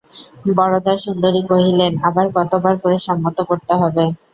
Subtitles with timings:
[0.57, 4.05] বরদাসুন্দরী কহিলেন, আবার কতবার করে সম্মত করতে হবে?